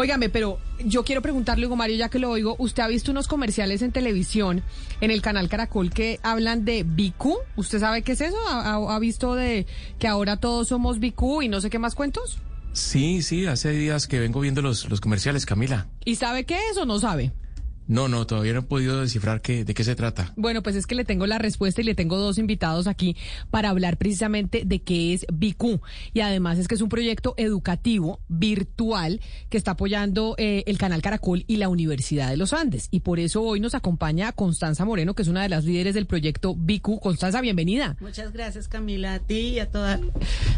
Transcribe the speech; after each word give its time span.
Óigame, 0.00 0.28
pero 0.28 0.60
yo 0.78 1.02
quiero 1.02 1.22
preguntarle, 1.22 1.66
Hugo 1.66 1.74
Mario, 1.74 1.96
ya 1.96 2.08
que 2.08 2.20
lo 2.20 2.30
oigo, 2.30 2.54
¿usted 2.60 2.84
ha 2.84 2.86
visto 2.86 3.10
unos 3.10 3.26
comerciales 3.26 3.82
en 3.82 3.90
televisión 3.90 4.62
en 5.00 5.10
el 5.10 5.20
canal 5.22 5.48
Caracol 5.48 5.90
que 5.90 6.20
hablan 6.22 6.64
de 6.64 6.84
BQ? 6.84 7.26
¿Usted 7.56 7.80
sabe 7.80 8.02
qué 8.02 8.12
es 8.12 8.20
eso? 8.20 8.36
¿Ha, 8.48 8.94
ha 8.94 8.98
visto 9.00 9.34
de 9.34 9.66
que 9.98 10.06
ahora 10.06 10.36
todos 10.36 10.68
somos 10.68 11.00
BQ 11.00 11.42
y 11.42 11.48
no 11.48 11.60
sé 11.60 11.68
qué 11.68 11.80
más 11.80 11.96
cuentos? 11.96 12.38
Sí, 12.72 13.22
sí, 13.22 13.46
hace 13.46 13.72
días 13.72 14.06
que 14.06 14.20
vengo 14.20 14.38
viendo 14.38 14.62
los, 14.62 14.88
los 14.88 15.00
comerciales, 15.00 15.46
Camila. 15.46 15.88
¿Y 16.04 16.14
sabe 16.14 16.46
qué 16.46 16.60
es 16.70 16.76
o 16.76 16.84
no 16.84 17.00
sabe? 17.00 17.32
No, 17.88 18.06
no, 18.06 18.26
todavía 18.26 18.52
no 18.52 18.60
he 18.60 18.62
podido 18.62 19.00
descifrar 19.00 19.40
qué, 19.40 19.64
de 19.64 19.72
qué 19.72 19.82
se 19.82 19.96
trata. 19.96 20.34
Bueno, 20.36 20.62
pues 20.62 20.76
es 20.76 20.86
que 20.86 20.94
le 20.94 21.06
tengo 21.06 21.26
la 21.26 21.38
respuesta 21.38 21.80
y 21.80 21.84
le 21.84 21.94
tengo 21.94 22.18
dos 22.18 22.36
invitados 22.36 22.86
aquí 22.86 23.16
para 23.50 23.70
hablar 23.70 23.96
precisamente 23.96 24.62
de 24.66 24.82
qué 24.82 25.14
es 25.14 25.24
BQ. 25.32 25.80
Y 26.12 26.20
además 26.20 26.58
es 26.58 26.68
que 26.68 26.74
es 26.74 26.82
un 26.82 26.90
proyecto 26.90 27.32
educativo 27.38 28.20
virtual 28.28 29.22
que 29.48 29.56
está 29.56 29.70
apoyando 29.70 30.34
eh, 30.36 30.64
el 30.66 30.76
canal 30.76 31.00
Caracol 31.00 31.44
y 31.46 31.56
la 31.56 31.70
Universidad 31.70 32.28
de 32.28 32.36
los 32.36 32.52
Andes. 32.52 32.88
Y 32.90 33.00
por 33.00 33.20
eso 33.20 33.42
hoy 33.42 33.58
nos 33.58 33.74
acompaña 33.74 34.32
Constanza 34.32 34.84
Moreno, 34.84 35.14
que 35.14 35.22
es 35.22 35.28
una 35.28 35.42
de 35.42 35.48
las 35.48 35.64
líderes 35.64 35.94
del 35.94 36.06
proyecto 36.06 36.54
BQ. 36.54 37.00
Constanza, 37.00 37.40
bienvenida. 37.40 37.96
Muchas 38.00 38.34
gracias, 38.34 38.68
Camila, 38.68 39.14
a 39.14 39.18
ti 39.20 39.38
y 39.38 39.60
a 39.60 39.70
toda. 39.70 39.98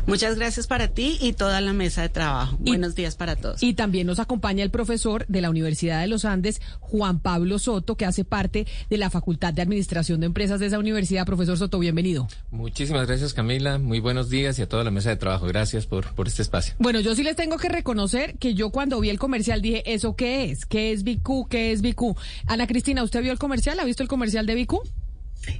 Muchas 0.08 0.34
gracias 0.34 0.66
para 0.66 0.88
ti 0.88 1.16
y 1.20 1.34
toda 1.34 1.60
la 1.60 1.72
mesa 1.74 2.02
de 2.02 2.08
trabajo. 2.08 2.56
Buenos 2.58 2.96
días 2.96 3.14
para 3.14 3.36
todos. 3.36 3.62
Y 3.62 3.74
también 3.74 4.08
nos 4.08 4.18
acompaña 4.18 4.64
el 4.64 4.70
profesor 4.72 5.26
de 5.28 5.40
la 5.40 5.50
Universidad 5.50 6.00
de 6.00 6.08
los 6.08 6.24
Andes, 6.24 6.60
Juan 6.80 7.19
Pablo 7.20 7.58
Soto, 7.58 7.96
que 7.96 8.04
hace 8.04 8.24
parte 8.24 8.66
de 8.88 8.96
la 8.96 9.10
Facultad 9.10 9.52
de 9.54 9.62
Administración 9.62 10.20
de 10.20 10.26
Empresas 10.26 10.60
de 10.60 10.66
esa 10.66 10.78
universidad. 10.78 11.26
Profesor 11.26 11.58
Soto, 11.58 11.78
bienvenido. 11.78 12.28
Muchísimas 12.50 13.06
gracias, 13.06 13.34
Camila. 13.34 13.78
Muy 13.78 14.00
buenos 14.00 14.30
días 14.30 14.58
y 14.58 14.62
a 14.62 14.68
toda 14.68 14.84
la 14.84 14.90
mesa 14.90 15.10
de 15.10 15.16
trabajo. 15.16 15.46
Gracias 15.46 15.86
por, 15.86 16.12
por 16.14 16.26
este 16.26 16.42
espacio. 16.42 16.74
Bueno, 16.78 17.00
yo 17.00 17.14
sí 17.14 17.22
les 17.22 17.36
tengo 17.36 17.56
que 17.56 17.68
reconocer 17.68 18.36
que 18.38 18.54
yo 18.54 18.70
cuando 18.70 19.00
vi 19.00 19.10
el 19.10 19.18
comercial 19.18 19.62
dije, 19.62 19.82
¿eso 19.92 20.16
qué 20.16 20.50
es? 20.50 20.66
¿Qué 20.66 20.92
es 20.92 21.04
BQ? 21.04 21.48
¿Qué 21.48 21.72
es 21.72 21.82
BQ? 21.82 22.16
Ana 22.46 22.66
Cristina, 22.66 23.02
¿usted 23.02 23.22
vio 23.22 23.32
el 23.32 23.38
comercial? 23.38 23.78
¿Ha 23.80 23.84
visto 23.84 24.02
el 24.02 24.08
comercial 24.08 24.46
de 24.46 24.62
BQ? 24.62 24.99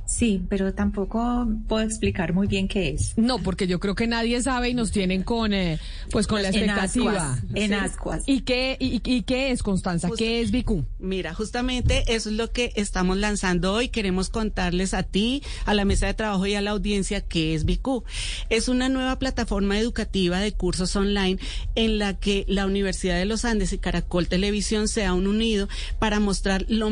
Sí, 0.05 0.43
pero 0.49 0.75
tampoco 0.75 1.49
puedo 1.69 1.83
explicar 1.83 2.33
muy 2.35 2.47
bien 2.47 2.69
qué 2.69 2.91
es. 2.91 3.17
No, 3.17 3.39
porque 3.39 3.67
yo 3.67 3.81
creo 3.81 3.95
que 3.95 4.07
nadie 4.07 4.43
sabe 4.43 4.71
y 4.71 4.75
nos 4.75 4.91
tienen 4.91 5.23
con, 5.23 5.55
eh, 5.55 5.79
pues 6.11 6.27
con 6.27 6.43
la 6.43 6.49
expectativa. 6.49 7.39
En 7.55 7.73
ascuas. 7.75 8.23
¿Y 8.27 8.43
qué, 8.43 8.77
y, 8.79 9.01
y 9.05 9.23
qué 9.23 9.51
es, 9.51 9.63
Constanza? 9.63 10.11
¿Qué 10.17 10.41
es 10.41 10.53
BQ? 10.53 10.85
Mira, 10.99 11.33
justamente 11.35 12.05
eso 12.15 12.29
es 12.29 12.37
lo 12.37 12.53
que 12.53 12.73
estamos 12.77 13.17
lanzando 13.17 13.73
hoy. 13.73 13.89
Queremos 13.89 14.29
contarles 14.29 14.95
a 14.95 15.03
ti, 15.03 15.43
a 15.65 15.75
la 15.75 15.85
mesa 15.85 16.07
de 16.07 16.15
trabajo 16.15 16.47
y 16.47 16.55
a 16.55 16.61
la 16.61 16.73
audiencia 16.73 17.21
qué 17.21 17.55
es 17.55 17.65
BQ. 17.65 18.05
Es 18.51 18.69
una 18.69 18.89
nueva 18.89 19.19
plataforma 19.19 19.79
educativa 19.79 20.41
de 20.41 20.53
cursos 20.53 20.95
online 20.97 21.39
en 21.75 21.99
la 21.99 22.19
que 22.19 22.45
la 22.49 22.67
Universidad 22.67 23.17
de 23.17 23.25
los 23.25 23.45
Andes 23.45 23.73
y 23.73 23.79
Caracol 23.79 24.29
Televisión 24.29 24.89
se 24.89 25.05
han 25.05 25.27
unido 25.27 25.69
para 25.99 26.21
mostrar 26.21 26.67
lo 26.69 26.91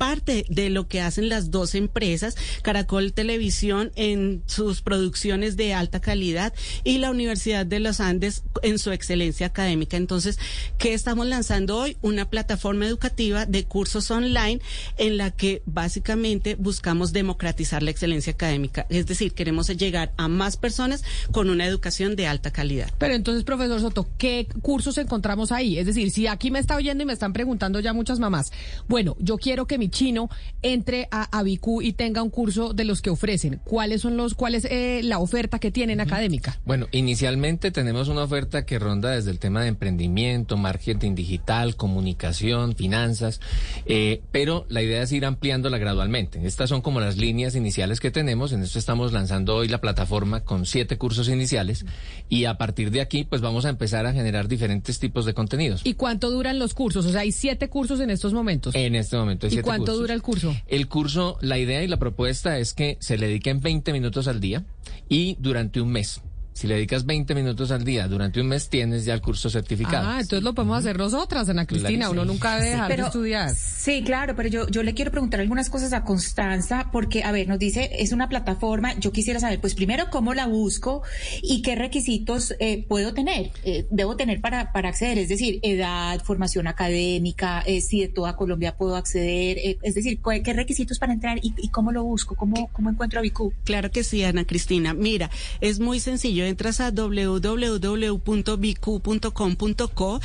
parte 0.00 0.46
de 0.48 0.70
lo 0.70 0.88
que 0.88 1.02
hacen 1.02 1.28
las 1.28 1.50
dos 1.50 1.74
empresas, 1.74 2.34
Caracol 2.62 3.12
Televisión 3.12 3.92
en 3.96 4.42
sus 4.46 4.80
producciones 4.80 5.58
de 5.58 5.74
alta 5.74 6.00
calidad 6.00 6.54
y 6.84 6.96
la 6.96 7.10
Universidad 7.10 7.66
de 7.66 7.80
los 7.80 8.00
Andes 8.00 8.42
en 8.62 8.78
su 8.78 8.92
excelencia 8.92 9.48
académica. 9.48 9.98
Entonces, 9.98 10.38
¿qué 10.78 10.94
estamos 10.94 11.26
lanzando 11.26 11.76
hoy? 11.76 11.98
Una 12.00 12.30
plataforma 12.30 12.86
educativa 12.86 13.44
de 13.44 13.64
cursos 13.64 14.10
online 14.10 14.62
en 14.96 15.18
la 15.18 15.32
que 15.32 15.60
básicamente 15.66 16.54
buscamos 16.54 17.12
democratizar 17.12 17.82
la 17.82 17.90
excelencia 17.90 18.32
académica. 18.32 18.86
Es 18.88 19.04
decir, 19.04 19.34
queremos 19.34 19.68
llegar 19.68 20.14
a 20.16 20.28
más 20.28 20.56
personas 20.56 21.04
con 21.30 21.50
una 21.50 21.66
educación 21.66 22.16
de 22.16 22.26
alta 22.26 22.50
calidad. 22.50 22.90
Pero 22.96 23.12
entonces, 23.12 23.44
profesor 23.44 23.78
Soto, 23.82 24.08
¿qué 24.16 24.48
cursos 24.62 24.96
encontramos 24.96 25.52
ahí? 25.52 25.76
Es 25.76 25.84
decir, 25.84 26.10
si 26.10 26.26
aquí 26.26 26.50
me 26.50 26.58
está 26.58 26.76
oyendo 26.76 27.02
y 27.02 27.06
me 27.06 27.12
están 27.12 27.34
preguntando 27.34 27.80
ya 27.80 27.92
muchas 27.92 28.18
mamás, 28.18 28.50
bueno, 28.88 29.14
yo 29.18 29.36
quiero 29.36 29.66
que 29.66 29.76
mi 29.76 29.89
chino 29.90 30.28
entre 30.62 31.08
a 31.10 31.38
Abicu 31.38 31.82
y 31.82 31.92
tenga 31.92 32.22
un 32.22 32.30
curso 32.30 32.72
de 32.72 32.84
los 32.84 33.02
que 33.02 33.10
ofrecen. 33.10 33.60
¿Cuáles 33.64 34.02
son 34.02 34.16
los, 34.16 34.34
cuál 34.34 34.54
es 34.54 34.64
eh, 34.66 35.00
la 35.02 35.18
oferta 35.18 35.58
que 35.58 35.70
tienen 35.70 36.00
académica? 36.00 36.60
Bueno, 36.64 36.86
inicialmente 36.92 37.70
tenemos 37.70 38.08
una 38.08 38.22
oferta 38.22 38.64
que 38.64 38.78
ronda 38.78 39.10
desde 39.10 39.30
el 39.30 39.38
tema 39.38 39.62
de 39.62 39.68
emprendimiento, 39.68 40.56
marketing 40.56 41.14
digital, 41.14 41.76
comunicación, 41.76 42.74
finanzas, 42.74 43.40
eh, 43.86 44.22
pero 44.30 44.66
la 44.68 44.82
idea 44.82 45.02
es 45.02 45.12
ir 45.12 45.24
ampliándola 45.24 45.78
gradualmente. 45.78 46.46
Estas 46.46 46.68
son 46.68 46.82
como 46.82 47.00
las 47.00 47.16
líneas 47.16 47.54
iniciales 47.54 48.00
que 48.00 48.10
tenemos. 48.10 48.52
En 48.52 48.62
esto 48.62 48.78
estamos 48.78 49.12
lanzando 49.12 49.56
hoy 49.56 49.68
la 49.68 49.80
plataforma 49.80 50.40
con 50.44 50.66
siete 50.66 50.98
cursos 50.98 51.28
iniciales 51.28 51.84
y 52.28 52.44
a 52.44 52.58
partir 52.58 52.90
de 52.90 53.00
aquí, 53.00 53.24
pues 53.24 53.40
vamos 53.40 53.64
a 53.64 53.68
empezar 53.70 54.06
a 54.06 54.12
generar 54.12 54.48
diferentes 54.48 54.98
tipos 54.98 55.24
de 55.24 55.34
contenidos. 55.34 55.80
¿Y 55.84 55.94
cuánto 55.94 56.30
duran 56.30 56.58
los 56.58 56.74
cursos? 56.74 57.06
O 57.06 57.10
sea, 57.10 57.22
hay 57.22 57.32
siete 57.32 57.68
cursos 57.68 58.00
en 58.00 58.10
estos 58.10 58.32
momentos. 58.32 58.74
En 58.74 58.94
este 58.94 59.16
momento 59.16 59.46
hay 59.46 59.52
siete 59.52 59.79
¿Cuánto 59.84 60.00
dura 60.00 60.14
el 60.14 60.22
curso? 60.22 60.54
El 60.66 60.88
curso, 60.88 61.38
la 61.40 61.58
idea 61.58 61.82
y 61.82 61.88
la 61.88 61.98
propuesta 61.98 62.58
es 62.58 62.74
que 62.74 62.96
se 63.00 63.18
le 63.18 63.26
dediquen 63.26 63.60
20 63.60 63.92
minutos 63.92 64.28
al 64.28 64.40
día 64.40 64.64
y 65.08 65.36
durante 65.40 65.80
un 65.80 65.90
mes. 65.90 66.22
Si 66.52 66.66
le 66.66 66.74
dedicas 66.74 67.06
20 67.06 67.34
minutos 67.34 67.70
al 67.70 67.84
día 67.84 68.06
durante 68.08 68.40
un 68.40 68.48
mes, 68.48 68.68
tienes 68.68 69.04
ya 69.04 69.14
el 69.14 69.20
curso 69.20 69.48
certificado. 69.48 70.08
Ah, 70.08 70.20
entonces 70.20 70.42
lo 70.42 70.52
podemos 70.54 70.78
hacer 70.78 70.98
nosotras, 70.98 71.48
Ana 71.48 71.64
Cristina. 71.64 72.10
Uno 72.10 72.24
nunca 72.24 72.56
debe 72.56 72.70
dejar 72.72 72.96
de 72.96 73.02
estudiar. 73.02 73.54
Sí, 73.54 74.02
claro, 74.04 74.34
pero 74.36 74.48
yo, 74.48 74.68
yo 74.68 74.82
le 74.82 74.92
quiero 74.92 75.10
preguntar 75.10 75.40
algunas 75.40 75.70
cosas 75.70 75.92
a 75.92 76.04
Constanza, 76.04 76.90
porque, 76.92 77.22
a 77.22 77.32
ver, 77.32 77.48
nos 77.48 77.58
dice, 77.58 77.90
es 77.98 78.12
una 78.12 78.28
plataforma. 78.28 78.98
Yo 78.98 79.12
quisiera 79.12 79.40
saber, 79.40 79.60
pues 79.60 79.74
primero, 79.74 80.10
cómo 80.10 80.34
la 80.34 80.46
busco 80.46 81.02
y 81.42 81.62
qué 81.62 81.76
requisitos 81.76 82.54
eh, 82.58 82.84
puedo 82.86 83.14
tener, 83.14 83.52
eh, 83.64 83.86
debo 83.90 84.16
tener 84.16 84.40
para, 84.40 84.72
para 84.72 84.90
acceder. 84.90 85.18
Es 85.18 85.28
decir, 85.28 85.60
edad, 85.62 86.20
formación 86.22 86.66
académica, 86.66 87.62
eh, 87.64 87.80
si 87.80 88.00
de 88.00 88.08
toda 88.08 88.36
Colombia 88.36 88.76
puedo 88.76 88.96
acceder. 88.96 89.56
es 89.82 89.94
decir, 89.94 90.20
qué 90.44 90.52
requisitos 90.52 90.98
para 90.98 91.12
entrar 91.12 91.38
y, 91.42 91.54
y, 91.56 91.68
cómo 91.68 91.92
lo 91.92 92.04
busco, 92.04 92.34
cómo, 92.34 92.68
cómo 92.72 92.90
encuentro 92.90 93.20
a 93.20 93.22
Bicu. 93.22 93.54
Claro 93.64 93.90
que 93.90 94.04
sí, 94.04 94.24
Ana 94.24 94.44
Cristina. 94.44 94.92
Mira, 94.92 95.30
es 95.60 95.80
muy 95.80 96.00
sencillo 96.00 96.49
entras 96.50 96.80
a 96.80 96.90
www.biq.com.co. 96.90 98.20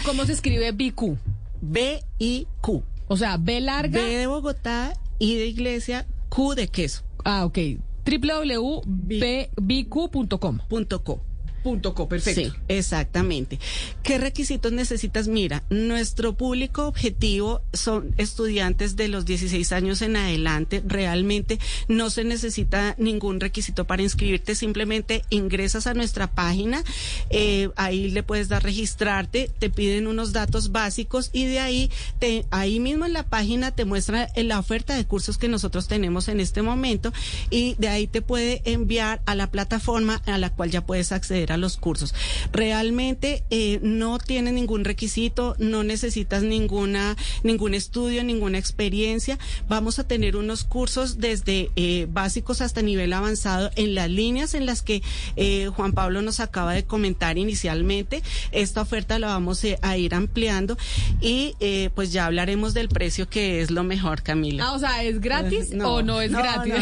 ¿Cómo 0.05 0.25
se 0.25 0.33
escribe 0.33 0.71
BQ? 0.71 1.17
B-I-Q. 1.61 2.83
O 3.07 3.17
sea, 3.17 3.37
B 3.37 3.61
larga. 3.61 4.01
B 4.01 4.17
de 4.17 4.27
Bogotá, 4.27 4.93
I 5.19 5.35
de 5.35 5.45
iglesia, 5.47 6.05
Q 6.29 6.55
de 6.55 6.67
queso. 6.67 7.03
Ah, 7.23 7.45
ok. 7.45 7.57
www.bq.com. 8.05 8.87
Punto 10.67 11.01
co, 11.93 12.07
perfecto. 12.07 12.55
Exactamente. 12.67 13.59
¿Qué 14.03 14.17
requisitos 14.17 14.71
necesitas? 14.71 15.27
Mira, 15.27 15.63
nuestro 15.69 16.33
público 16.33 16.87
objetivo 16.87 17.61
son 17.73 18.13
estudiantes 18.17 18.95
de 18.95 19.07
los 19.07 19.25
16 19.25 19.71
años 19.71 20.01
en 20.01 20.15
adelante. 20.15 20.83
Realmente 20.85 21.59
no 21.87 22.09
se 22.09 22.23
necesita 22.23 22.95
ningún 22.97 23.39
requisito 23.39 23.85
para 23.85 24.03
inscribirte, 24.03 24.55
simplemente 24.55 25.23
ingresas 25.29 25.87
a 25.87 25.93
nuestra 25.93 26.27
página, 26.27 26.83
eh, 27.29 27.69
ahí 27.75 28.09
le 28.11 28.23
puedes 28.23 28.47
dar 28.47 28.63
registrarte, 28.63 29.49
te 29.59 29.69
piden 29.69 30.07
unos 30.07 30.33
datos 30.33 30.71
básicos 30.71 31.29
y 31.33 31.45
de 31.45 31.59
ahí, 31.59 31.91
ahí 32.51 32.79
mismo 32.79 33.05
en 33.05 33.13
la 33.13 33.23
página 33.23 33.71
te 33.71 33.85
muestra 33.85 34.29
la 34.35 34.59
oferta 34.59 34.95
de 34.95 35.05
cursos 35.05 35.37
que 35.37 35.47
nosotros 35.47 35.87
tenemos 35.87 36.27
en 36.27 36.39
este 36.39 36.61
momento 36.61 37.11
y 37.49 37.75
de 37.75 37.87
ahí 37.87 38.07
te 38.07 38.21
puede 38.21 38.61
enviar 38.65 39.21
a 39.25 39.35
la 39.35 39.49
plataforma 39.49 40.21
a 40.25 40.37
la 40.37 40.49
cual 40.51 40.71
ya 40.71 40.85
puedes 40.85 41.11
acceder 41.11 41.51
a 41.51 41.54
los 41.57 41.77
cursos. 41.77 42.13
Realmente 42.51 43.43
eh, 43.49 43.79
no 43.81 44.19
tiene 44.19 44.51
ningún 44.51 44.85
requisito, 44.85 45.55
no 45.59 45.83
necesitas 45.83 46.43
ninguna 46.43 47.15
ningún 47.43 47.73
estudio, 47.73 48.23
ninguna 48.23 48.57
experiencia. 48.57 49.37
Vamos 49.67 49.99
a 49.99 50.07
tener 50.07 50.35
unos 50.35 50.63
cursos 50.63 51.19
desde 51.19 51.71
eh, 51.75 52.07
básicos 52.09 52.61
hasta 52.61 52.81
nivel 52.81 53.13
avanzado 53.13 53.71
en 53.75 53.95
las 53.95 54.09
líneas 54.09 54.53
en 54.53 54.65
las 54.65 54.81
que 54.81 55.01
eh, 55.35 55.69
Juan 55.75 55.93
Pablo 55.93 56.21
nos 56.21 56.39
acaba 56.39 56.73
de 56.73 56.83
comentar 56.83 57.37
inicialmente. 57.37 58.23
Esta 58.51 58.81
oferta 58.81 59.19
la 59.19 59.27
vamos 59.27 59.63
a 59.81 59.97
ir 59.97 60.15
ampliando 60.15 60.77
y 61.21 61.55
pues 61.95 62.11
ya 62.11 62.25
hablaremos 62.25 62.73
del 62.73 62.89
precio 62.89 63.29
que 63.29 63.61
es 63.61 63.71
lo 63.71 63.83
mejor, 63.83 64.21
Camila. 64.21 64.65
Ah, 64.67 64.73
o 64.73 64.79
sea, 64.79 65.03
¿es 65.03 65.21
gratis 65.21 65.71
o 65.83 66.01
no 66.01 66.21
es 66.21 66.31
gratis? 66.31 66.73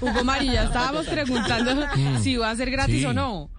Hugo 0.00 0.24
María, 0.24 0.64
estábamos 0.64 1.06
preguntando 1.14 1.86
si 2.22 2.36
va 2.36 2.50
a 2.50 2.56
ser 2.56 2.70
gratis 2.70 3.04
o 3.04 3.12
no. 3.12 3.50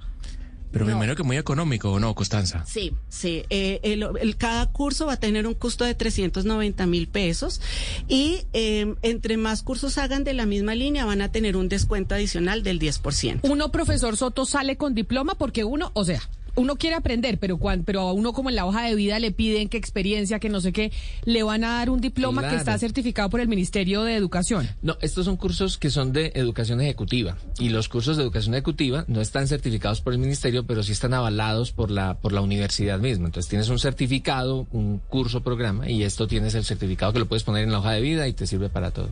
Pero 0.76 0.88
me 0.88 0.92
imagino 0.92 1.16
que 1.16 1.24
muy 1.24 1.38
económico, 1.38 1.90
¿o 1.90 2.02
no, 2.02 2.14
Constanza? 2.16 2.66
Sí, 2.66 2.92
sí. 3.08 3.46
Eh, 3.50 3.80
el, 3.84 4.36
cada 4.36 4.66
curso 4.74 5.06
va 5.06 5.14
a 5.14 5.18
tener 5.18 5.48
un 5.48 5.54
costo 5.54 5.86
de 5.86 5.96
390 5.96 6.86
mil 6.86 7.08
pesos 7.08 7.62
y 8.10 8.42
eh, 8.52 8.94
entre 9.02 9.38
más 9.38 9.64
cursos 9.64 9.98
hagan 9.98 10.26
de 10.26 10.34
la 10.34 10.46
misma 10.46 10.76
línea 10.76 11.06
van 11.06 11.22
a 11.22 11.32
tener 11.32 11.56
un 11.56 11.70
descuento 11.70 12.14
adicional 12.14 12.62
del 12.62 12.82
10%. 12.82 13.40
Uno, 13.44 13.72
profesor 13.72 14.18
Soto, 14.18 14.46
sale 14.46 14.76
con 14.76 14.94
diploma 14.96 15.36
porque 15.36 15.64
uno, 15.64 15.92
o 15.94 16.04
sea, 16.04 16.22
uno 16.56 16.76
quiere 16.76 16.96
aprender, 16.96 17.38
pero 17.38 17.58
cuan, 17.58 17.84
pero 17.84 18.02
a 18.02 18.14
uno 18.14 18.34
como 18.34 18.50
en 18.50 18.56
la 18.56 18.66
hoja 18.66 18.84
de 18.84 18.96
vida 18.96 19.20
le 19.20 19.32
piden 19.32 19.70
que 19.70 19.78
experiencia, 19.78 20.40
que 20.40 20.50
no 20.50 20.62
sé 20.62 20.72
qué, 20.72 20.92
le 21.26 21.44
van 21.44 21.64
a 21.64 21.78
dar 21.78 21.90
un 21.90 22.02
diploma 22.02 22.48
que 22.50 22.56
está 22.56 22.78
certificado 22.78 23.30
por 23.30 23.40
el 23.40 23.48
Ministerio 23.48 24.04
de 24.04 24.16
Educación. 24.16 24.70
No, 24.82 24.98
estos 25.02 25.26
son 25.26 25.38
cursos 25.38 25.78
que 25.78 25.90
son 25.90 26.14
de 26.14 26.32
educación 26.36 26.82
ejecutiva 26.82 27.38
y 27.60 27.70
los 27.70 27.90
cursos 27.90 28.18
de 28.18 28.24
educación 28.24 28.56
ejecutiva 28.56 29.06
no 29.08 29.22
están 29.22 29.48
certificados 29.48 30.02
por 30.02 30.14
el 30.14 30.20
ministerio, 30.20 30.66
pero 30.66 30.84
sí 30.84 30.92
están 30.92 31.14
avalados 31.14 31.72
por 31.72 31.92
la 31.92 32.16
por 32.16 32.34
la 32.34 32.42
universidad 32.42 33.00
misma. 33.00 33.28
Entonces 33.28 33.50
tienes 33.50 33.70
un 33.70 33.80
certificado, 33.80 34.68
un 34.72 35.00
curso, 35.00 35.42
programa 35.42 35.90
y 35.90 36.04
esto 36.04 36.28
tienes 36.28 36.56
el 36.56 36.64
certificado 36.64 37.14
que 37.14 37.20
lo 37.20 37.28
puedes 37.28 37.44
poner 37.44 37.64
en 37.64 37.72
la 37.72 37.80
hoja 37.80 37.92
de 37.92 38.02
vida 38.02 38.28
y 38.28 38.34
te 38.34 38.48
sirve 38.48 38.70
para 38.70 38.92
todo. 38.92 39.10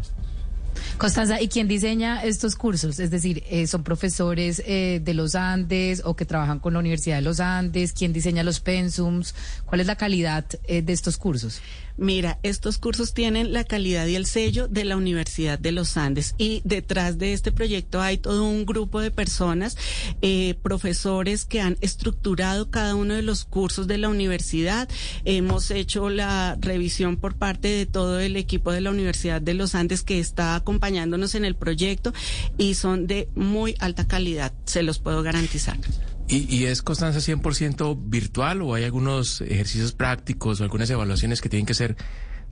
Constanza, 1.03 1.41
¿y 1.41 1.49
quién 1.49 1.67
diseña 1.67 2.23
estos 2.23 2.55
cursos? 2.55 2.97
Es 2.97 3.11
decir, 3.11 3.43
eh, 3.49 3.67
¿son 3.67 3.83
profesores 3.83 4.63
eh, 4.65 5.01
de 5.03 5.13
los 5.13 5.35
Andes 5.35 6.01
o 6.05 6.15
que 6.15 6.23
trabajan 6.23 6.59
con 6.59 6.71
la 6.71 6.79
Universidad 6.79 7.17
de 7.17 7.23
los 7.23 7.41
Andes? 7.41 7.91
¿Quién 7.91 8.13
diseña 8.13 8.41
los 8.41 8.61
pensums? 8.61 9.35
¿Cuál 9.65 9.81
es 9.81 9.87
la 9.87 9.97
calidad 9.97 10.45
eh, 10.63 10.81
de 10.81 10.93
estos 10.93 11.17
cursos? 11.17 11.59
Mira, 11.95 12.39
estos 12.41 12.79
cursos 12.79 13.13
tienen 13.13 13.53
la 13.53 13.65
calidad 13.65 14.07
y 14.07 14.15
el 14.15 14.25
sello 14.25 14.67
de 14.67 14.83
la 14.83 14.97
Universidad 14.97 15.59
de 15.59 15.73
los 15.73 15.95
Andes 15.95 16.33
y 16.39 16.61
detrás 16.63 17.19
de 17.19 17.33
este 17.33 17.51
proyecto 17.51 18.01
hay 18.01 18.17
todo 18.17 18.45
un 18.45 18.65
grupo 18.65 18.99
de 18.99 19.11
personas, 19.11 19.77
profesores 20.63 21.45
que 21.45 21.61
han 21.61 21.77
estructurado 21.81 22.71
cada 22.71 22.95
uno 22.95 23.13
de 23.13 23.21
los 23.21 23.45
cursos 23.45 23.85
de 23.85 23.99
la 23.99 24.09
universidad. 24.09 24.89
Hemos 25.23 25.69
hecho 25.69 26.09
la 26.09 26.57
revisión 26.59 27.17
por 27.17 27.35
parte 27.35 27.67
de 27.67 27.85
todo 27.85 28.19
el 28.19 28.37
equipo 28.37 28.71
de 28.71 28.81
la 28.81 28.89
Universidad 28.89 29.39
de 29.39 29.53
los 29.53 29.75
Andes 29.75 30.01
que 30.01 30.19
está 30.19 30.59
acompañándonos 30.93 31.35
en 31.35 31.45
el 31.45 31.55
proyecto 31.55 32.13
y 32.57 32.75
son 32.75 33.07
de 33.07 33.27
muy 33.35 33.75
alta 33.79 34.07
calidad, 34.07 34.53
se 34.65 34.83
los 34.83 34.99
puedo 34.99 35.23
garantizar. 35.23 35.77
¿Y, 36.27 36.53
y 36.53 36.65
es 36.65 36.81
Constanza 36.81 37.19
100% 37.19 37.97
virtual 38.05 38.61
o 38.61 38.75
hay 38.75 38.83
algunos 38.85 39.41
ejercicios 39.41 39.91
prácticos 39.91 40.61
o 40.61 40.63
algunas 40.63 40.89
evaluaciones 40.89 41.41
que 41.41 41.49
tienen 41.49 41.65
que 41.65 41.73
ser 41.73 41.97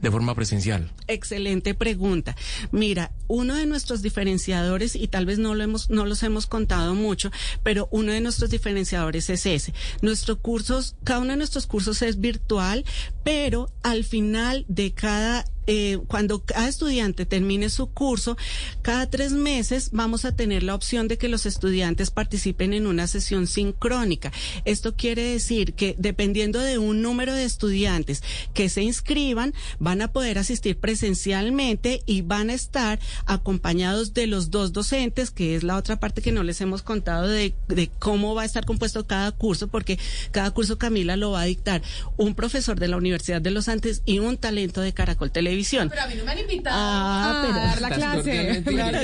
de 0.01 0.11
forma 0.11 0.35
presencial? 0.35 0.91
Excelente 1.07 1.73
pregunta. 1.73 2.35
Mira, 2.71 3.11
uno 3.27 3.55
de 3.55 3.65
nuestros 3.65 4.01
diferenciadores, 4.01 4.95
y 4.95 5.07
tal 5.07 5.25
vez 5.25 5.39
no 5.39 5.55
lo 5.55 5.63
hemos, 5.63 5.89
no 5.89 6.05
los 6.05 6.23
hemos 6.23 6.47
contado 6.47 6.95
mucho, 6.95 7.31
pero 7.63 7.87
uno 7.91 8.11
de 8.11 8.21
nuestros 8.21 8.49
diferenciadores 8.49 9.29
es 9.29 9.45
ese. 9.45 9.73
Nuestros 10.01 10.39
cursos, 10.39 10.95
cada 11.03 11.19
uno 11.19 11.31
de 11.31 11.37
nuestros 11.37 11.67
cursos 11.67 12.01
es 12.01 12.19
virtual, 12.19 12.83
pero 13.23 13.71
al 13.83 14.03
final 14.03 14.65
de 14.67 14.93
cada 14.93 15.45
eh, 15.67 15.99
cuando 16.07 16.43
cada 16.43 16.67
estudiante 16.67 17.25
termine 17.25 17.69
su 17.69 17.87
curso, 17.87 18.37
cada 18.81 19.09
tres 19.09 19.31
meses 19.31 19.89
vamos 19.91 20.25
a 20.25 20.35
tener 20.35 20.63
la 20.63 20.75
opción 20.75 21.07
de 21.07 21.17
que 21.17 21.29
los 21.29 21.45
estudiantes 21.45 22.09
participen 22.09 22.73
en 22.73 22.87
una 22.87 23.07
sesión 23.07 23.47
sincrónica. 23.47 24.31
Esto 24.65 24.95
quiere 24.95 25.23
decir 25.23 25.73
que 25.73 25.95
dependiendo 25.99 26.59
de 26.59 26.77
un 26.77 27.01
número 27.01 27.33
de 27.33 27.43
estudiantes 27.43 28.23
que 28.53 28.69
se 28.69 28.81
inscriban, 28.81 29.53
van 29.79 30.01
a 30.01 30.11
poder 30.11 30.37
asistir 30.37 30.77
presencialmente 30.77 32.01
y 32.05 32.21
van 32.21 32.49
a 32.49 32.53
estar 32.53 32.99
acompañados 33.25 34.13
de 34.13 34.27
los 34.27 34.49
dos 34.49 34.73
docentes, 34.73 35.31
que 35.31 35.55
es 35.55 35.63
la 35.63 35.77
otra 35.77 35.99
parte 35.99 36.21
que 36.21 36.31
no 36.31 36.43
les 36.43 36.59
hemos 36.61 36.81
contado 36.81 37.27
de, 37.27 37.53
cómo 37.99 38.35
va 38.35 38.43
a 38.43 38.45
estar 38.45 38.65
compuesto 38.65 39.05
cada 39.05 39.31
curso, 39.31 39.67
porque 39.67 39.99
cada 40.31 40.51
curso 40.51 40.77
Camila 40.77 41.15
lo 41.17 41.31
va 41.31 41.41
a 41.41 41.45
dictar 41.45 41.81
un 42.17 42.35
profesor 42.35 42.79
de 42.79 42.87
la 42.87 42.97
Universidad 42.97 43.41
de 43.41 43.51
los 43.51 43.67
Andes 43.67 44.01
y 44.05 44.19
un 44.19 44.37
talento 44.37 44.81
de 44.81 44.93
Caracol 44.93 45.31
Televisión. 45.31 45.50
Pero 45.89 46.01
a 46.01 46.07
mí 46.07 46.15
no 46.15 46.25
me 46.25 46.31
han 46.31 46.39
invitado 46.39 46.75
Ah, 46.79 47.43
a 47.45 47.65
dar 47.67 47.81
la 47.81 47.89
clase. 47.89 48.63
Claro 48.65 48.99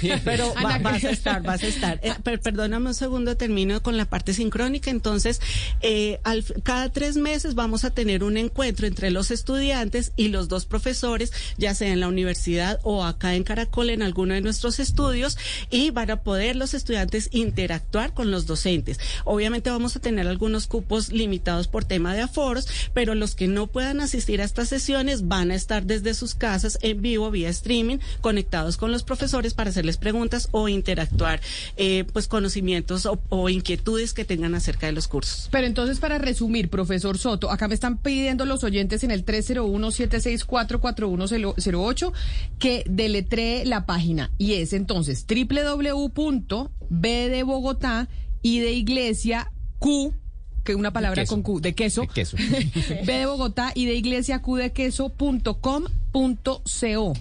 sí, 0.00 0.10
pero 0.24 0.52
va- 0.54 0.78
vas 0.78 1.04
a 1.04 1.10
estar, 1.10 1.42
vas 1.42 1.62
a 1.62 1.66
estar. 1.66 2.00
Eh, 2.02 2.12
per- 2.22 2.40
perdóname 2.40 2.88
un 2.88 2.94
segundo, 2.94 3.36
termino 3.36 3.82
con 3.82 3.96
la 3.96 4.04
parte 4.04 4.34
sincrónica. 4.34 4.90
Entonces, 4.90 5.40
eh, 5.80 6.20
al- 6.24 6.44
cada 6.62 6.90
tres 6.92 7.16
meses 7.16 7.54
vamos 7.54 7.84
a 7.84 7.90
tener 7.90 8.24
un 8.24 8.36
encuentro 8.36 8.86
entre 8.86 9.10
los 9.10 9.30
estudiantes 9.30 10.12
y 10.16 10.28
los 10.28 10.48
dos 10.48 10.66
profesores, 10.66 11.32
ya 11.58 11.74
sea 11.74 11.92
en 11.92 12.00
la 12.00 12.08
universidad 12.08 12.78
o 12.82 13.04
acá 13.04 13.34
en 13.34 13.44
Caracol 13.44 13.90
en 13.90 14.02
alguno 14.02 14.34
de 14.34 14.40
nuestros 14.40 14.78
estudios, 14.78 15.36
y 15.70 15.90
van 15.90 16.10
a 16.10 16.22
poder 16.22 16.56
los 16.56 16.74
estudiantes 16.74 17.28
interactuar 17.32 18.14
con 18.14 18.30
los 18.30 18.46
docentes. 18.46 18.98
Obviamente 19.24 19.70
vamos 19.70 19.96
a 19.96 20.00
tener 20.00 20.26
algunos 20.26 20.66
cupos 20.66 21.10
limitados 21.12 21.68
por 21.68 21.84
tema 21.84 22.14
de 22.14 22.22
aforos, 22.22 22.66
pero 22.92 23.14
los 23.14 23.34
que 23.34 23.46
no 23.48 23.66
puedan 23.66 24.00
asistir 24.00 24.40
a 24.40 24.44
estas 24.44 24.68
sesiones 24.68 25.28
van 25.28 25.50
a 25.50 25.54
estar 25.54 25.83
desde 25.84 26.14
sus 26.14 26.34
casas 26.34 26.78
en 26.82 27.02
vivo 27.02 27.30
vía 27.30 27.50
streaming 27.50 27.98
conectados 28.20 28.76
con 28.76 28.90
los 28.92 29.02
profesores 29.02 29.54
para 29.54 29.70
hacerles 29.70 29.96
preguntas 29.96 30.48
o 30.50 30.68
interactuar 30.68 31.40
eh, 31.76 32.04
pues 32.12 32.28
conocimientos 32.28 33.06
o, 33.06 33.48
inquietudes 33.48 34.12
que 34.14 34.24
tengan 34.24 34.54
acerca 34.54 34.86
de 34.86 34.92
los 34.92 35.08
cursos. 35.08 35.48
Pero 35.50 35.66
entonces, 35.66 35.98
para 35.98 36.18
resumir, 36.18 36.70
profesor 36.70 37.18
Soto, 37.18 37.50
acá 37.50 37.66
me 37.68 37.74
están 37.74 37.98
pidiendo 37.98 38.46
los 38.46 38.64
oyentes 38.64 39.04
en 39.04 39.10
el 39.10 39.26
301-764-4108 39.26 42.12
que 42.58 42.84
deletree 42.88 43.64
la 43.64 43.86
página. 43.86 44.30
Y 44.38 44.54
es 44.54 44.72
entonces 44.72 45.26
www.b 45.28 46.70
de 46.90 47.42
Bogotá 47.42 48.08
y 48.42 48.60
de 48.60 48.72
Iglesia 48.72 49.50
Q, 49.78 50.14
que 50.64 50.74
una 50.74 50.92
palabra 50.92 51.22
queso. 51.22 51.34
con 51.34 51.42
Q, 51.42 51.60
de 51.60 51.74
queso. 51.74 52.02
De 52.02 52.08
queso. 52.08 52.36
B 53.06 53.12
de 53.12 53.26
Bogotá 53.26 53.72
y 53.74 53.86
de 53.86 53.94
Iglesia 53.94 54.42
Q 54.42 54.56
de 54.56 54.72
queso.com.co. 54.72 57.12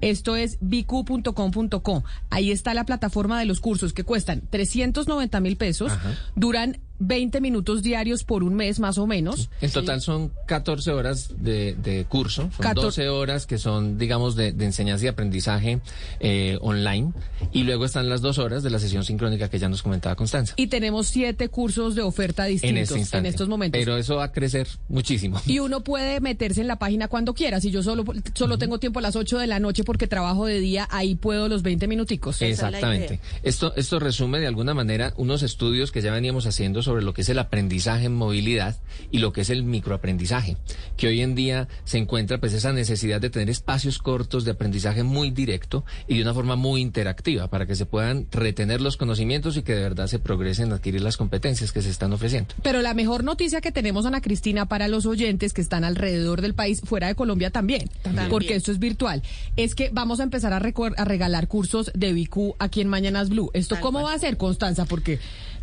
Esto 0.00 0.36
es 0.36 0.58
bq.com.co. 0.60 2.04
Ahí 2.30 2.50
está 2.50 2.74
la 2.74 2.84
plataforma 2.84 3.38
de 3.38 3.44
los 3.44 3.60
cursos 3.60 3.92
que 3.92 4.02
cuestan 4.02 4.42
390 4.50 5.40
mil 5.40 5.56
pesos, 5.56 5.92
Ajá. 5.92 6.16
duran 6.34 6.78
20 6.98 7.40
minutos 7.40 7.82
diarios 7.82 8.24
por 8.24 8.42
un 8.42 8.54
mes 8.54 8.80
más 8.80 8.98
o 8.98 9.06
menos. 9.06 9.50
En 9.60 9.70
total 9.70 10.00
son 10.00 10.32
14 10.46 10.90
horas 10.92 11.30
de, 11.38 11.74
de 11.74 12.04
curso, 12.04 12.42
son 12.42 12.64
Cator- 12.64 12.82
12 12.82 13.08
horas 13.08 13.46
que 13.46 13.58
son, 13.58 13.98
digamos, 13.98 14.34
de, 14.36 14.52
de 14.52 14.64
enseñanza 14.64 15.04
y 15.04 15.08
aprendizaje 15.08 15.80
eh, 16.20 16.58
online, 16.60 17.12
y 17.52 17.62
luego 17.64 17.84
están 17.84 18.08
las 18.08 18.20
dos 18.20 18.38
horas 18.38 18.62
de 18.62 18.70
la 18.70 18.78
sesión 18.78 19.04
sincrónica 19.04 19.48
que 19.48 19.58
ya 19.58 19.68
nos 19.68 19.82
comentaba 19.82 20.14
Constanza. 20.16 20.54
Y 20.56 20.66
tenemos 20.68 21.06
siete 21.08 21.48
cursos 21.48 21.94
de 21.94 22.02
oferta 22.02 22.44
distintos 22.44 22.76
en 22.76 22.82
este 22.82 22.98
instante. 22.98 23.28
estos 23.28 23.48
momentos. 23.48 23.78
Pero 23.78 23.96
eso 23.96 24.16
va 24.16 24.24
a 24.24 24.32
crecer 24.32 24.66
muchísimo. 24.88 25.40
Y 25.46 25.58
uno 25.60 25.84
puede 25.84 26.20
meterse 26.20 26.60
en 26.60 26.66
la 26.68 26.76
página 26.78 27.08
cuando 27.08 27.34
quiera. 27.34 27.60
Si 27.60 27.70
yo 27.70 27.82
solo, 27.82 28.04
solo 28.34 28.58
tengo 28.58 28.78
tiempo 28.78 28.98
a 28.98 29.02
las 29.02 29.14
8 29.16 29.38
de 29.38 29.46
la 29.46 29.60
noche 29.60 29.84
porque 29.84 30.06
trabajo 30.06 30.46
de 30.46 30.58
día, 30.60 30.88
ahí 30.90 31.14
puedo 31.14 31.48
los 31.48 31.62
20 31.62 31.86
minuticos. 31.86 32.42
Exactamente. 32.42 33.20
Esto, 33.42 33.72
esto 33.76 33.98
resume 33.98 34.40
de 34.40 34.46
alguna 34.46 34.74
manera 34.74 35.12
unos 35.16 35.42
estudios 35.42 35.92
que 35.92 36.02
ya 36.02 36.12
veníamos 36.12 36.46
haciendo 36.46 36.82
sobre 36.82 36.87
lo 36.96 37.14
que 37.14 37.22
es 37.22 37.28
el 37.28 37.38
aprendizaje 37.38 38.06
en 38.06 38.14
movilidad 38.14 38.76
y 39.10 39.18
lo 39.18 39.32
que 39.32 39.42
es 39.42 39.50
el 39.50 39.62
microaprendizaje, 39.62 40.56
que 40.96 41.08
hoy 41.08 41.20
en 41.22 41.34
día 41.34 41.68
se 41.84 41.98
encuentra 41.98 42.38
pues 42.38 42.52
esa 42.52 42.72
necesidad 42.72 43.20
de 43.20 43.30
tener 43.30 43.50
espacios 43.50 43.98
cortos 43.98 44.44
de 44.44 44.50
aprendizaje 44.52 45.02
muy 45.02 45.30
directo 45.30 45.84
y 46.06 46.16
de 46.16 46.22
una 46.22 46.34
forma 46.34 46.56
muy 46.56 46.80
interactiva 46.80 47.48
para 47.48 47.66
que 47.66 47.74
se 47.76 47.86
puedan 47.86 48.26
retener 48.30 48.80
los 48.80 48.96
conocimientos 48.96 49.56
y 49.56 49.62
que 49.62 49.74
de 49.74 49.82
verdad 49.82 50.06
se 50.06 50.18
progresen 50.18 50.66
en 50.68 50.72
adquirir 50.74 51.00
las 51.02 51.16
competencias 51.16 51.72
que 51.72 51.82
se 51.82 51.90
están 51.90 52.12
ofreciendo. 52.12 52.54
Pero 52.62 52.82
la 52.82 52.94
mejor 52.94 53.24
noticia 53.24 53.60
que 53.60 53.72
tenemos, 53.72 54.06
Ana 54.06 54.20
Cristina, 54.20 54.66
para 54.66 54.88
los 54.88 55.06
oyentes 55.06 55.52
que 55.52 55.60
están 55.60 55.84
alrededor 55.84 56.40
del 56.42 56.54
país, 56.54 56.80
fuera 56.84 57.06
de 57.08 57.14
Colombia 57.14 57.50
también, 57.50 57.88
También. 58.02 58.28
porque 58.28 58.54
esto 58.54 58.72
es 58.72 58.78
virtual, 58.78 59.22
es 59.56 59.74
que 59.74 59.90
vamos 59.92 60.20
a 60.20 60.22
empezar 60.24 60.52
a, 60.52 60.56
a 60.58 61.04
regalar 61.04 61.48
cursos 61.48 61.90
de 61.94 62.12
BQ 62.12 62.56
aquí 62.58 62.80
en 62.80 62.88
Mañanas 62.88 63.28
Blue. 63.28 63.50
¿Esto 63.54 63.76
Tal 63.76 63.82
cómo 63.82 64.00
cual. 64.00 64.12
va 64.12 64.16
a 64.16 64.18
ser, 64.18 64.36
Constanza? 64.36 64.84
Porque, 64.84 65.18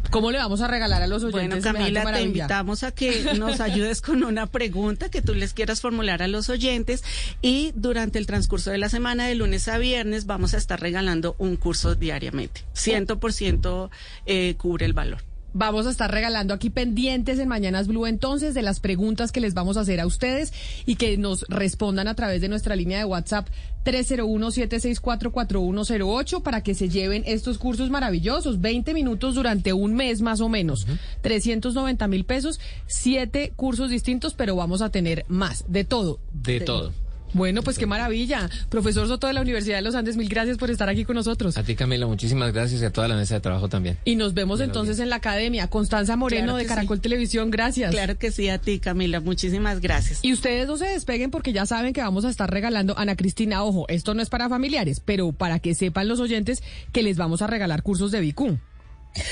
¿cómo 0.09 0.31
le 0.31 0.37
vamos 0.37 0.61
a 0.61 0.67
regalar 0.67 1.01
a 1.01 1.07
los 1.07 1.23
oyentes? 1.23 1.63
Bueno, 1.63 1.79
Camila, 1.79 2.11
te 2.11 2.21
invitamos 2.21 2.83
a 2.83 2.91
que 2.91 3.33
nos 3.37 3.59
ayudes 3.59 4.01
con 4.01 4.23
una 4.23 4.47
pregunta 4.47 5.09
que 5.09 5.21
tú 5.21 5.33
les 5.33 5.53
quieras 5.53 5.81
formular 5.81 6.21
a 6.21 6.27
los 6.27 6.49
oyentes 6.49 7.03
y 7.41 7.71
durante 7.75 8.19
el 8.19 8.25
transcurso 8.25 8.71
de 8.71 8.77
la 8.77 8.89
semana, 8.89 9.27
de 9.27 9.35
lunes 9.35 9.67
a 9.67 9.77
viernes, 9.77 10.25
vamos 10.25 10.53
a 10.53 10.57
estar 10.57 10.79
regalando 10.79 11.35
un 11.37 11.55
curso 11.55 11.95
diariamente. 11.95 12.61
100% 12.75 13.89
eh, 14.25 14.55
cubre 14.57 14.85
el 14.85 14.93
valor. 14.93 15.34
Vamos 15.57 15.87
a 15.87 15.89
estar 15.89 16.11
regalando 16.11 16.53
aquí 16.53 16.69
pendientes 16.69 17.39
en 17.39 17.47
Mañanas 17.47 17.87
Blue 17.87 18.07
entonces 18.07 18.53
de 18.53 18.61
las 18.61 18.81
preguntas 18.81 19.31
que 19.31 19.39
les 19.39 19.53
vamos 19.53 19.77
a 19.77 19.79
hacer 19.79 20.01
a 20.01 20.05
ustedes 20.05 20.51
y 20.85 20.97
que 20.97 21.17
nos 21.17 21.45
respondan 21.47 22.09
a 22.09 22.13
través 22.13 22.41
de 22.41 22.49
nuestra 22.49 22.75
línea 22.75 22.97
de 22.97 23.05
WhatsApp 23.05 23.47
301-764-4108 23.85 26.43
para 26.43 26.61
que 26.61 26.75
se 26.75 26.89
lleven 26.89 27.23
estos 27.25 27.57
cursos 27.57 27.89
maravillosos, 27.89 28.59
20 28.59 28.93
minutos 28.93 29.35
durante 29.35 29.71
un 29.71 29.95
mes 29.95 30.19
más 30.19 30.41
o 30.41 30.49
menos, 30.49 30.87
390 31.21 32.05
mil 32.09 32.25
pesos, 32.25 32.59
siete 32.85 33.53
cursos 33.55 33.89
distintos, 33.89 34.33
pero 34.33 34.57
vamos 34.57 34.81
a 34.81 34.89
tener 34.89 35.23
más, 35.29 35.63
de 35.69 35.85
todo. 35.85 36.19
De 36.33 36.59
todo. 36.59 36.91
Bueno, 37.35 37.63
pues 37.63 37.77
qué 37.77 37.85
maravilla. 37.85 38.49
Profesor 38.69 39.09
Soto 39.09 39.27
de 39.27 39.33
la 39.33 39.41
Universidad 39.41 39.75
de 39.75 39.81
los 39.81 39.93
Andes, 39.93 40.15
mil 40.15 40.29
gracias 40.29 40.57
por 40.57 40.71
estar 40.71 40.87
aquí 40.87 41.03
con 41.03 41.17
nosotros. 41.17 41.57
A 41.57 41.63
ti 41.63 41.75
Camila, 41.75 42.07
muchísimas 42.07 42.53
gracias 42.53 42.81
y 42.81 42.85
a 42.85 42.93
toda 42.93 43.09
la 43.09 43.17
mesa 43.17 43.35
de 43.35 43.41
trabajo 43.41 43.67
también. 43.67 43.97
Y 44.05 44.15
nos 44.15 44.33
vemos 44.33 44.61
entonces 44.61 44.99
en 44.99 45.09
la 45.09 45.17
academia. 45.17 45.67
Constanza 45.67 46.15
Moreno 46.15 46.53
Claro 46.53 46.57
de 46.59 46.65
Caracol 46.65 46.97
sí. 46.97 47.01
Televisión, 47.01 47.51
gracias. 47.51 47.91
Claro 47.91 48.17
que 48.17 48.31
sí, 48.31 48.47
a 48.47 48.57
ti, 48.57 48.79
Camila. 48.79 49.19
Muchísimas 49.19 49.81
gracias. 49.81 50.19
Y 50.21 50.31
ustedes 50.31 50.65
no 50.65 50.77
se 50.77 50.85
despeguen 50.85 51.29
porque 51.29 51.51
ya 51.51 51.65
saben 51.65 51.91
que 51.91 51.99
vamos 51.99 52.23
a 52.23 52.29
estar 52.29 52.49
regalando, 52.49 52.97
Ana 52.97 53.17
Cristina, 53.17 53.65
ojo, 53.65 53.85
esto 53.89 54.13
no 54.13 54.21
es 54.21 54.29
para 54.29 54.47
familiares, 54.47 55.01
pero 55.03 55.33
para 55.33 55.59
que 55.59 55.75
sepan 55.75 56.07
los 56.07 56.21
oyentes 56.21 56.63
que 56.93 57.03
les 57.03 57.17
vamos 57.17 57.41
a 57.41 57.47
regalar 57.47 57.83
cursos 57.83 58.11
de 58.11 58.21
BQ. 58.21 58.74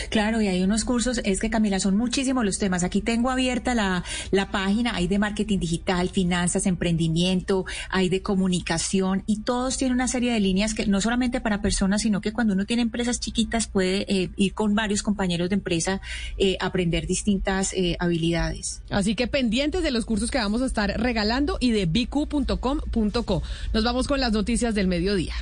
Claro, 0.09 0.41
y 0.41 0.47
hay 0.47 0.63
unos 0.63 0.85
cursos, 0.85 1.21
es 1.23 1.39
que 1.39 1.49
Camila, 1.49 1.79
son 1.79 1.97
muchísimos 1.97 2.45
los 2.45 2.57
temas. 2.57 2.83
Aquí 2.83 3.01
tengo 3.01 3.29
abierta 3.29 3.75
la, 3.75 4.03
la 4.31 4.51
página, 4.51 4.95
hay 4.95 5.07
de 5.07 5.19
marketing 5.19 5.59
digital, 5.59 6.09
finanzas, 6.09 6.65
emprendimiento, 6.65 7.65
hay 7.89 8.09
de 8.09 8.21
comunicación 8.21 9.23
y 9.25 9.41
todos 9.41 9.77
tienen 9.77 9.95
una 9.95 10.07
serie 10.07 10.31
de 10.31 10.39
líneas 10.39 10.73
que 10.73 10.85
no 10.87 11.01
solamente 11.01 11.41
para 11.41 11.61
personas, 11.61 12.01
sino 12.01 12.21
que 12.21 12.31
cuando 12.31 12.53
uno 12.53 12.65
tiene 12.65 12.81
empresas 12.81 13.19
chiquitas 13.19 13.67
puede 13.67 14.05
eh, 14.07 14.29
ir 14.35 14.53
con 14.53 14.75
varios 14.75 15.03
compañeros 15.03 15.49
de 15.49 15.55
empresa, 15.55 16.01
eh, 16.37 16.57
aprender 16.59 17.07
distintas 17.07 17.73
eh, 17.73 17.95
habilidades. 17.99 18.81
Así 18.89 19.15
que 19.15 19.27
pendientes 19.27 19.83
de 19.83 19.91
los 19.91 20.05
cursos 20.05 20.31
que 20.31 20.37
vamos 20.37 20.61
a 20.61 20.65
estar 20.65 20.99
regalando 20.99 21.57
y 21.59 21.71
de 21.71 21.85
bq.com.co. 21.85 23.43
Nos 23.73 23.83
vamos 23.83 24.07
con 24.07 24.19
las 24.19 24.31
noticias 24.31 24.75
del 24.75 24.87
mediodía. 24.87 25.33